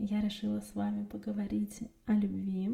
я 0.00 0.20
решила 0.20 0.60
с 0.60 0.74
вами 0.76 1.04
поговорить 1.04 1.82
о 2.06 2.12
любви. 2.12 2.70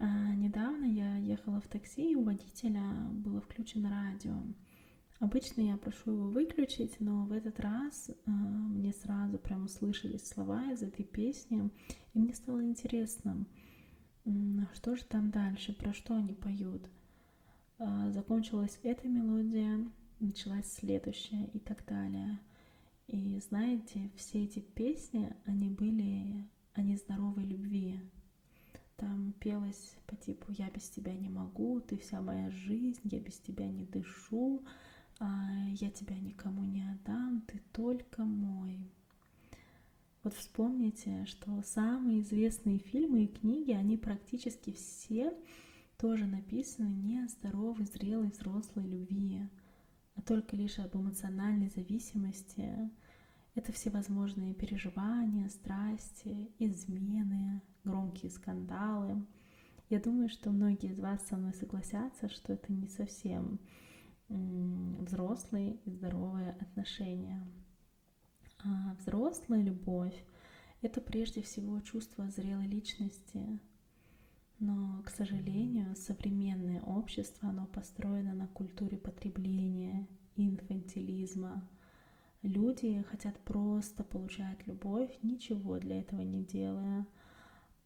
А, 0.00 0.34
недавно 0.34 0.84
я 0.84 1.16
ехала 1.16 1.60
в 1.60 1.68
такси, 1.68 2.10
и 2.10 2.16
у 2.16 2.24
водителя 2.24 2.82
было 3.12 3.40
включено 3.40 3.88
радио. 3.88 4.34
Обычно 5.20 5.60
я 5.60 5.76
прошу 5.76 6.12
его 6.12 6.28
выключить, 6.28 6.96
но 6.98 7.24
в 7.24 7.32
этот 7.32 7.60
раз 7.60 8.10
а, 8.26 8.30
мне 8.30 8.92
сразу 8.92 9.38
прям 9.38 9.66
услышались 9.66 10.26
слова 10.26 10.72
из 10.72 10.82
этой 10.82 11.04
песни, 11.04 11.70
и 12.14 12.18
мне 12.18 12.34
стало 12.34 12.64
интересно, 12.64 13.46
что 14.74 14.96
же 14.96 15.04
там 15.04 15.30
дальше, 15.30 15.72
про 15.72 15.92
что 15.92 16.16
они 16.16 16.34
поют. 16.34 16.88
А, 17.78 18.10
закончилась 18.10 18.80
эта 18.82 19.06
мелодия, 19.06 19.88
началась 20.18 20.72
следующая 20.72 21.44
и 21.54 21.60
так 21.60 21.84
далее. 21.86 22.40
И 23.08 23.40
знаете, 23.40 24.10
все 24.16 24.44
эти 24.44 24.58
песни, 24.60 25.34
они 25.46 25.70
были 25.70 26.46
о 26.74 26.82
нездоровой 26.82 27.44
любви. 27.44 28.00
Там 28.96 29.32
пелось 29.40 29.96
по 30.06 30.14
типу 30.14 30.52
«Я 30.52 30.68
без 30.70 30.90
тебя 30.90 31.14
не 31.14 31.30
могу», 31.30 31.80
«Ты 31.80 31.96
вся 31.96 32.20
моя 32.20 32.50
жизнь», 32.50 33.00
«Я 33.04 33.20
без 33.20 33.38
тебя 33.38 33.66
не 33.66 33.86
дышу», 33.86 34.62
«А, 35.20 35.66
«Я 35.68 35.90
тебя 35.90 36.18
никому 36.18 36.64
не 36.64 36.82
отдам», 36.82 37.40
«Ты 37.46 37.62
только 37.72 38.24
мой». 38.24 38.78
Вот 40.22 40.34
вспомните, 40.34 41.24
что 41.24 41.62
самые 41.62 42.20
известные 42.20 42.78
фильмы 42.78 43.24
и 43.24 43.28
книги, 43.28 43.72
они 43.72 43.96
практически 43.96 44.72
все 44.72 45.32
тоже 45.96 46.26
написаны 46.26 46.88
не 46.88 47.20
о 47.20 47.28
здоровой, 47.28 47.86
зрелой, 47.86 48.30
взрослой 48.30 48.86
любви 48.86 49.48
а 50.18 50.22
только 50.22 50.56
лишь 50.56 50.78
об 50.80 50.96
эмоциональной 50.96 51.70
зависимости. 51.70 52.90
Это 53.68 53.76
всевозможные 53.76 54.54
переживания, 54.54 55.46
страсти, 55.50 56.50
измены, 56.58 57.60
громкие 57.84 58.30
скандалы. 58.30 59.26
Я 59.90 60.00
думаю, 60.00 60.30
что 60.30 60.50
многие 60.50 60.90
из 60.90 60.98
вас 60.98 61.20
со 61.26 61.36
мной 61.36 61.52
согласятся, 61.52 62.30
что 62.30 62.54
это 62.54 62.72
не 62.72 62.88
совсем 62.88 63.60
взрослые 64.30 65.74
и 65.84 65.90
здоровые 65.90 66.52
отношения. 66.52 67.46
А 68.64 68.94
взрослая 69.00 69.60
любовь— 69.60 70.16
это 70.80 71.02
прежде 71.02 71.42
всего 71.42 71.78
чувство 71.82 72.30
зрелой 72.30 72.68
личности, 72.68 73.60
но, 74.58 75.02
к 75.04 75.10
сожалению, 75.10 75.94
современное 75.94 76.80
общество, 76.80 77.50
оно 77.50 77.66
построено 77.66 78.32
на 78.32 78.46
культуре 78.46 78.96
потребления, 78.96 80.08
инфантилизма. 80.36 81.68
Люди 82.48 83.02
хотят 83.10 83.38
просто 83.40 84.02
получать 84.02 84.66
любовь, 84.66 85.10
ничего 85.22 85.78
для 85.78 86.00
этого 86.00 86.22
не 86.22 86.42
делая. 86.42 87.06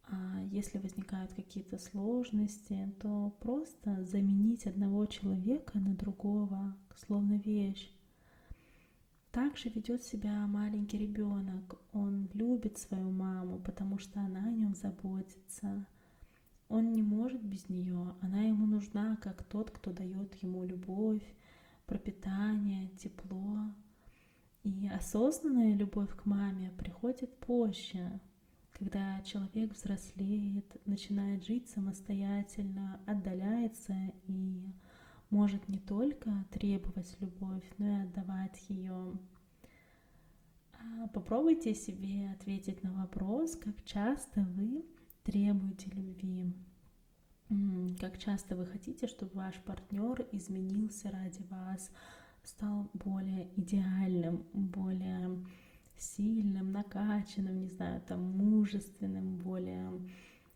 А 0.05 0.41
если 0.53 0.79
возникают 0.79 1.33
какие-то 1.33 1.79
сложности, 1.79 2.95
то 3.01 3.37
просто 3.41 4.05
заменить 4.05 4.69
одного 4.69 5.07
человека 5.07 5.81
на 5.81 5.97
другого, 5.97 6.77
словно 6.95 7.39
вещь. 7.39 7.93
Также 9.33 9.69
ведет 9.69 10.05
себя 10.05 10.47
маленький 10.47 10.99
ребенок. 10.99 11.83
Он 11.93 12.29
любит 12.33 12.79
свою 12.79 13.11
маму, 13.11 13.59
потому 13.59 13.99
что 13.99 14.21
она 14.21 14.45
о 14.45 14.53
нем 14.53 14.77
заботится. 14.77 15.85
Он 16.69 16.93
не 16.93 17.03
может 17.03 17.43
без 17.43 17.69
нее, 17.69 18.15
она 18.21 18.43
ему 18.43 18.67
нужна, 18.67 19.17
как 19.17 19.43
тот, 19.43 19.73
кто 19.73 19.93
дает 19.93 20.37
ему 20.37 20.63
любовь, 20.65 21.25
пропитание, 21.85 22.91
тепло. 22.91 23.73
Осознанная 25.05 25.75
любовь 25.75 26.14
к 26.14 26.27
маме 26.27 26.70
приходит 26.78 27.36
позже, 27.39 28.20
когда 28.70 29.20
человек 29.22 29.75
взрослеет, 29.75 30.81
начинает 30.86 31.45
жить 31.45 31.69
самостоятельно, 31.69 33.00
отдаляется 33.05 33.97
и 34.28 34.64
может 35.29 35.68
не 35.68 35.80
только 35.80 36.30
требовать 36.52 37.17
любовь, 37.18 37.64
но 37.79 37.89
и 37.89 38.02
отдавать 38.05 38.64
ее. 38.68 39.18
А 40.74 41.08
попробуйте 41.08 41.74
себе 41.74 42.30
ответить 42.30 42.85
на 42.85 42.92
вопрос, 42.92 43.57
как 43.57 43.85
часто 43.85 44.42
вы 44.42 44.86
требуете 45.24 45.91
любви. 45.91 46.55
Как 47.98 48.18
часто 48.18 48.55
вы 48.55 48.67
хотите, 48.67 49.08
чтобы 49.08 49.33
ваш 49.35 49.57
партнер 49.64 50.29
изменился 50.30 51.11
ради 51.11 51.42
вас, 51.51 51.91
стал 52.45 52.91
более 52.95 53.48
идеальным, 53.57 54.45
более 54.53 55.45
сильным, 55.97 56.73
накачанным, 56.73 57.61
не 57.61 57.69
знаю, 57.69 58.03
там 58.03 58.23
мужественным, 58.23 59.39
более 59.39 59.91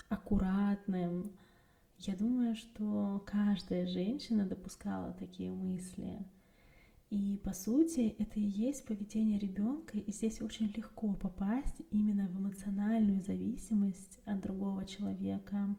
аккуратным. 0.09 1.33
Я 1.99 2.17
думаю, 2.17 2.57
что 2.57 3.23
каждая 3.27 3.87
женщина 3.87 4.45
допускала 4.45 5.13
такие 5.15 5.51
мысли. 5.51 6.19
И 7.09 7.41
по 7.45 7.53
сути 7.53 8.17
это 8.19 8.41
и 8.41 8.43
есть 8.43 8.85
поведение 8.85 9.39
ребенка, 9.39 9.97
и 9.97 10.11
здесь 10.11 10.41
очень 10.41 10.73
легко 10.75 11.15
попасть 11.15 11.81
именно 11.93 12.27
в 12.27 12.37
эмоциональную 12.37 13.23
зависимость 13.23 14.19
от 14.25 14.41
другого 14.41 14.85
человека. 14.85 15.77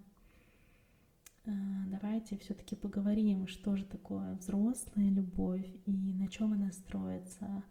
А, 1.47 1.52
давайте 1.88 2.38
все-таки 2.38 2.75
поговорим, 2.75 3.47
что 3.47 3.78
же 3.78 3.85
такое 3.85 4.35
взрослая 4.35 5.09
любовь 5.09 5.66
и 5.85 6.13
на 6.13 6.28
чем 6.28 6.52
она 6.52 6.72
строится. 6.74 7.63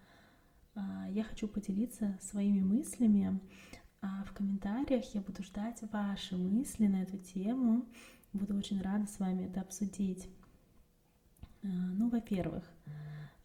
А, 0.74 1.06
я 1.10 1.24
хочу 1.24 1.46
поделиться 1.46 2.18
своими 2.22 2.60
мыслями, 2.60 3.38
а 4.00 4.24
в 4.24 4.32
комментариях 4.32 5.04
я 5.14 5.20
буду 5.20 5.42
ждать 5.42 5.82
ваши 5.92 6.38
мысли 6.38 6.86
на 6.86 7.02
эту 7.02 7.18
тему. 7.18 7.84
Буду 8.32 8.56
очень 8.56 8.80
рада 8.80 9.06
с 9.06 9.18
вами 9.18 9.44
это 9.44 9.60
обсудить. 9.60 10.26
А, 11.62 11.66
ну, 11.66 12.08
во-первых, 12.08 12.64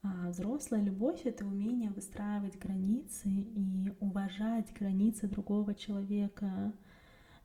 взрослая 0.02 0.82
любовь— 0.82 1.22
это 1.26 1.46
умение 1.46 1.92
выстраивать 1.92 2.58
границы 2.58 3.30
и 3.30 3.92
уважать 4.00 4.74
границы 4.74 5.28
другого 5.28 5.76
человека, 5.76 6.74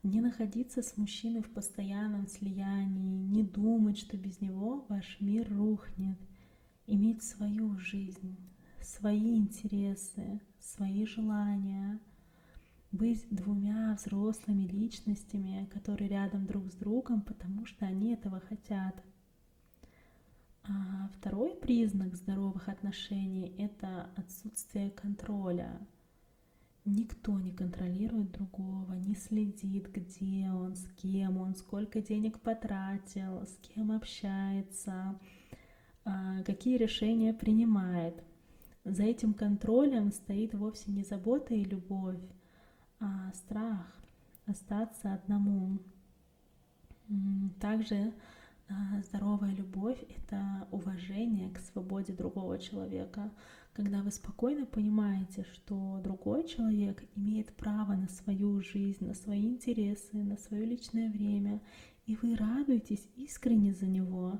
не 0.07 0.21
находиться 0.21 0.81
с 0.81 0.97
мужчиной 0.97 1.41
в 1.41 1.51
постоянном 1.51 2.27
слиянии, 2.27 3.17
не 3.17 3.43
думать, 3.43 3.97
что 3.97 4.17
без 4.17 4.41
него 4.41 4.85
ваш 4.89 5.19
мир 5.19 5.47
рухнет, 5.53 6.17
иметь 6.85 7.23
свою 7.23 7.77
жизнь, 7.77 8.37
свои 8.81 9.37
интересы, 9.37 10.41
свои 10.59 11.05
желания, 11.05 11.99
быть 12.91 13.27
двумя 13.29 13.95
взрослыми 13.95 14.63
личностями, 14.63 15.69
которые 15.73 16.09
рядом 16.09 16.45
друг 16.45 16.71
с 16.71 16.75
другом, 16.75 17.21
потому 17.21 17.65
что 17.65 17.85
они 17.85 18.13
этого 18.13 18.39
хотят— 18.39 19.03
а 20.69 21.09
второй 21.17 21.55
признак 21.55 22.15
здоровых 22.15 22.67
отношений— 22.67 23.55
это 23.57 24.09
отсутствие 24.17 24.91
контроля. 24.91 25.79
Никто 26.89 27.37
не 27.37 27.51
контролирует 27.51 28.31
другого, 28.31 28.93
не 28.93 29.13
следит, 29.13 29.91
где 29.91 30.49
он, 30.49 30.73
с 30.73 30.87
кем 30.95 31.35
он, 31.35 31.53
сколько 31.53 32.01
денег 32.01 32.39
потратил, 32.39 33.45
с 33.45 33.57
кем 33.57 33.91
общается, 33.91 35.19
а, 36.05 36.41
какие 36.43 36.77
решения 36.77 37.33
принимает. 37.33 38.23
За 38.85 39.03
этим 39.03 39.33
контролем 39.33 40.13
стоит 40.13 40.53
вовсе 40.53 40.93
не 40.93 41.03
забота 41.03 41.53
и 41.53 41.65
любовь, 41.65 42.21
а 43.01 43.33
страх 43.33 43.85
остаться 44.45 45.13
одному. 45.13 45.79
Также 47.59 48.13
здоровая 49.03 49.53
любовь— 49.53 50.03
это 50.09 50.67
уважение 50.71 51.49
к 51.49 51.59
свободе 51.59 52.13
другого 52.13 52.59
человека, 52.59 53.31
когда 53.73 54.01
вы 54.01 54.11
спокойно 54.11 54.65
понимаете, 54.65 55.45
что 55.53 56.01
другой 56.03 56.47
человек 56.47 57.03
имеет 57.15 57.55
право 57.55 57.93
на 57.93 58.07
свою 58.09 58.59
жизнь, 58.61 59.05
на 59.05 59.13
свои 59.13 59.47
интересы, 59.47 60.23
на 60.23 60.37
свое 60.37 60.65
личное 60.65 61.09
время, 61.09 61.61
и 62.05 62.15
вы 62.15 62.35
радуетесь 62.35 63.07
искренне 63.15 63.73
за 63.73 63.85
него, 63.85 64.39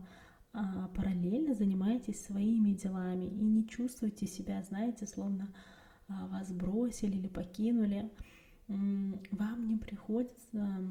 а 0.54 0.88
параллельно 0.90 1.54
занимаетесь 1.54 2.26
своими 2.26 2.72
делами 2.72 3.26
и 3.26 3.44
не 3.44 3.68
чувствуете 3.68 4.26
себя, 4.26 4.64
знаете, 4.64 5.06
словно 5.06 5.54
а, 6.08 6.28
вас 6.28 6.52
бросили 6.52 7.18
или 7.18 7.28
покинули. 7.28 8.12
Вам 8.68 9.68
не 9.68 9.78
приходится 9.78 10.82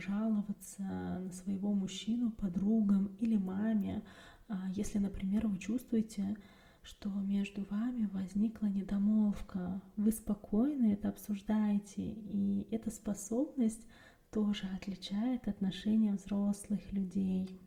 жаловаться 0.00 0.82
на 0.82 1.32
своего 1.32 1.72
мужчину 1.72 2.30
подругам 2.30 3.16
или 3.18 3.36
маме, 3.36 4.02
а, 4.48 4.68
если, 4.74 4.98
например, 4.98 5.46
вы 5.46 5.58
чувствуете, 5.58 6.36
что 6.82 7.08
между 7.10 7.64
вами 7.66 8.08
возникла 8.12 8.66
недомолвка, 8.66 9.80
вы 9.96 10.12
спокойно 10.12 10.92
это 10.92 11.08
обсуждаете, 11.08 12.02
и 12.02 12.66
эта 12.70 12.90
способность 12.90 13.86
тоже 14.30 14.66
отличает 14.74 15.48
отношения 15.48 16.12
взрослых 16.12 16.92
людей. 16.92 17.60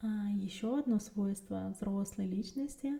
А 0.00 0.28
еще 0.30 0.78
одно 0.78 0.98
свойство 0.98 1.74
взрослой 1.74 2.26
личности 2.26 2.98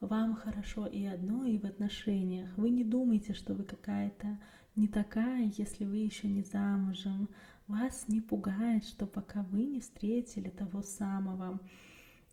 вам 0.00 0.34
хорошо 0.34 0.86
и 0.86 1.04
одно, 1.04 1.44
и 1.44 1.58
в 1.58 1.64
отношениях. 1.64 2.50
Вы 2.56 2.70
не 2.70 2.84
думайте, 2.84 3.32
что 3.32 3.54
вы 3.54 3.64
какая-то 3.64 4.38
не 4.76 4.88
такая, 4.88 5.50
если 5.56 5.84
вы 5.84 5.96
еще 5.98 6.28
не 6.28 6.42
замужем. 6.42 7.28
Вас 7.66 8.06
не 8.08 8.20
пугает, 8.20 8.84
что 8.84 9.06
пока 9.06 9.42
вы 9.42 9.64
не 9.64 9.80
встретили 9.80 10.50
того 10.50 10.82
самого. 10.82 11.60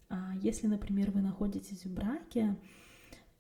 А 0.09 0.35
если, 0.41 0.67
например, 0.67 1.11
вы 1.11 1.21
находитесь 1.21 1.85
в 1.85 1.93
браке, 1.93 2.55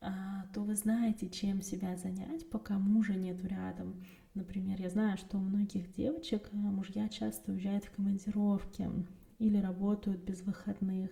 а, 0.01 0.47
то 0.53 0.61
вы 0.61 0.75
знаете, 0.75 1.29
чем 1.29 1.61
себя 1.61 1.95
занять, 1.95 2.49
пока 2.49 2.79
мужа 2.79 3.13
нет 3.13 3.43
рядом. 3.45 4.03
Например, 4.33 4.81
я 4.81 4.89
знаю, 4.89 5.17
что 5.17 5.37
у 5.37 5.41
многих 5.41 5.93
девочек 5.93 6.49
э, 6.51 6.55
мужья 6.55 7.07
часто 7.07 7.51
уезжают 7.51 7.85
в 7.85 7.91
командировки 7.91 8.89
или 9.37 9.57
работают 9.57 10.23
без 10.23 10.41
выходных. 10.41 11.11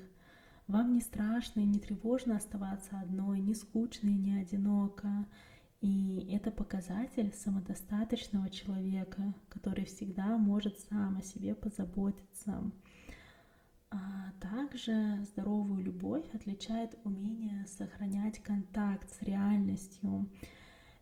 Вам 0.68 0.94
не 0.94 1.02
страшно 1.02 1.60
и 1.60 1.66
не 1.66 1.80
тревожно 1.80 2.38
оставаться 2.38 3.00
одной, 3.00 3.40
не 3.40 3.54
скучно 3.54 4.10
и 4.10 4.18
не 4.18 4.42
одиноко. 4.42 5.28
И 5.82 6.30
это 6.32 6.52
показатель 6.52 7.34
самодостаточного 7.34 8.50
человека, 8.50 9.34
который 9.50 9.86
всегда 9.86 10.38
может 10.38 10.80
сам 10.80 11.18
о 11.18 11.24
себе 11.24 11.56
позаботиться. 11.56 12.72
А 13.90 14.32
также 14.40 15.20
здоровую 15.24 15.84
любовь 15.84 16.26
отличает 16.34 16.98
умение 17.04 17.66
сохранять 17.66 18.40
контакт 18.44 19.12
с 19.12 19.24
реальностью. 19.24 20.30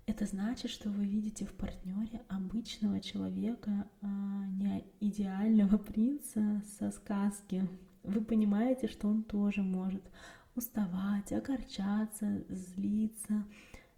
Это 0.07 0.25
значит, 0.25 0.71
что 0.71 0.89
вы 0.89 1.05
видите 1.05 1.45
в 1.45 1.53
партнере 1.53 2.21
обычного 2.29 3.01
человека, 3.01 3.85
а 4.01 4.45
не 4.47 4.85
идеального 5.01 5.77
принца 5.91 6.63
со 6.79 6.89
сказки. 6.91 7.67
Вы 8.03 8.21
понимаете, 8.21 8.87
что 8.87 9.09
он 9.09 9.23
тоже 9.23 9.61
может 9.61 10.09
уставать, 10.55 11.31
огорчаться, 11.31 12.43
злиться, 12.49 13.45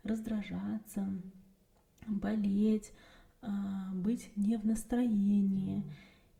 раздражаться, 0.03 1.07
болеть, 2.07 2.91
а, 3.41 3.91
быть 3.93 4.31
не 4.35 4.57
в 4.57 4.65
настроении. 4.65 5.83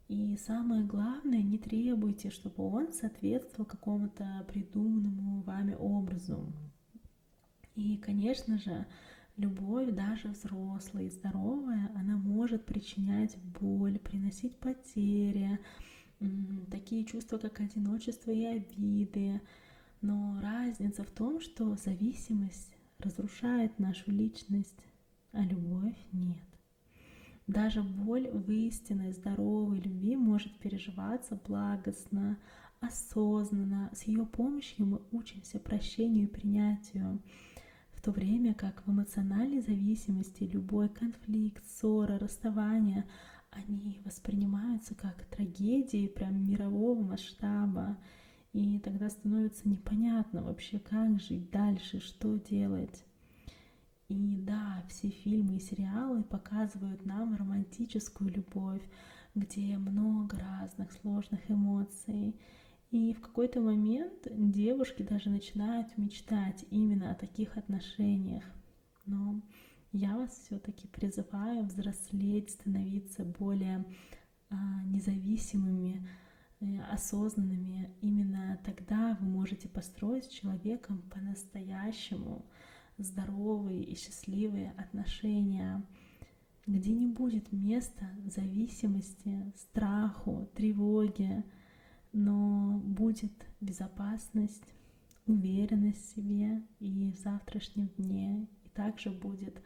И 0.07 0.37
самое 0.37 0.83
главное, 0.83 1.41
не 1.41 1.57
требуйте, 1.57 2.31
чтобы 2.31 2.67
он 2.67 2.91
соответствовал 2.91 3.65
какому-то 3.65 4.45
придуманному 4.47 5.41
вами 5.43 5.75
образу. 5.79 6.51
И, 7.75 7.97
конечно 7.97 8.57
же, 8.57 8.85
любовь, 9.37 9.91
даже 9.91 10.27
взрослая 10.29 11.05
и 11.05 11.09
здоровая, 11.09 11.91
она 11.95 12.17
может 12.17 12.65
причинять 12.65 13.37
боль, 13.59 13.99
приносить 13.99 14.57
потери, 14.57 15.59
такие 16.69 17.05
чувства, 17.05 17.37
как 17.37 17.61
одиночество 17.61 18.31
и 18.31 18.43
обиды. 18.43 19.41
Но 20.01 20.39
разница 20.41 21.03
в 21.03 21.11
том, 21.11 21.39
что 21.39 21.75
зависимость 21.75 22.75
разрушает 23.01 23.77
нашу 23.80 24.12
личность, 24.12 24.77
а 25.33 25.42
любовь 25.42 25.98
нет. 26.12 26.38
Даже 27.48 27.83
боль 27.83 28.30
в 28.30 28.50
истинной 28.50 29.12
здоровой 29.12 29.80
любви 29.80 30.15
может 30.15 30.57
переживаться 30.59 31.39
благостно, 31.45 32.38
осознанно. 32.80 33.89
С 33.94 34.03
ее 34.03 34.25
помощью 34.25 34.86
мы 34.86 35.01
учимся 35.12 35.59
прощению 35.59 36.25
и 36.25 36.31
принятию. 36.31 37.21
В 37.92 38.01
то 38.01 38.12
время 38.12 38.53
как 38.53 38.86
в 38.86 38.92
эмоциональной 38.92 39.62
зависимости 39.62 40.44
любой 40.44 40.89
конфликт, 40.89 41.63
ссора, 41.68 42.18
расставание, 42.18 43.06
они 43.51 44.00
воспринимаются 44.06 44.95
как 44.95 45.25
трагедии 45.25 46.07
прям 46.07 46.44
мирового 46.44 47.04
масштаба. 47.04 47.97
И 48.53 48.80
тогда 48.80 49.09
становится 49.09 49.68
непонятно 49.68 50.44
вообще, 50.44 50.80
как 50.80 51.21
жить 51.21 51.50
дальше, 51.51 52.00
что 52.00 52.38
делать. 52.38 53.06
И 54.09 54.36
да, 54.36 54.83
все 54.89 55.09
фильмы 55.09 55.56
и 55.56 55.62
сериалы 55.62 56.24
показывают 56.24 57.06
нам 57.06 57.36
романтическую 57.36 58.30
любовь, 58.30 58.81
где 59.36 59.77
много 59.77 60.38
разных 60.38 60.92
сложных 60.92 61.50
эмоций. 61.50 62.36
И 62.89 63.13
в 63.13 63.21
какой-то 63.21 63.62
момент 63.62 64.27
девушки 64.30 65.01
даже 65.01 65.30
начинают 65.30 65.97
мечтать 65.97 66.65
именно 66.71 67.12
о 67.12 67.15
таких 67.15 67.56
отношениях. 67.56 68.44
Но 69.06 69.42
я 69.94 70.18
вас 70.18 70.31
все-таки 70.45 70.88
призываю 70.88 71.63
взрослеть, 71.63 72.50
становиться 72.50 73.24
более 73.24 73.86
а, 74.50 74.83
независимыми, 74.83 76.06
осознанными, 76.91 77.91
именно 78.01 78.59
тогда 78.63 79.17
вы 79.19 79.27
можете 79.27 79.67
построить 79.67 80.25
с 80.25 80.29
человеком 80.29 81.01
по-настоящему 81.13 82.45
здоровые 82.97 83.83
и 83.83 83.95
счастливые 83.95 84.71
отношения, 84.77 85.83
где 86.67 86.93
не 86.93 87.07
будет 87.07 87.51
места 87.51 88.09
зависимости, 88.25 89.51
страху, 89.55 90.49
тревоге, 90.55 91.43
но 92.13 92.79
будет 92.83 93.33
безопасность, 93.59 94.63
уверенность 95.25 96.05
в 96.05 96.15
себе 96.15 96.61
и 96.79 97.11
в 97.11 97.17
завтрашнем 97.17 97.89
дне, 97.97 98.47
и 98.63 98.69
также 98.69 99.09
будет 99.09 99.61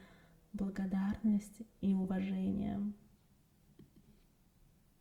благодарность 0.54 1.62
и 1.82 1.94
уважение. 1.94 2.82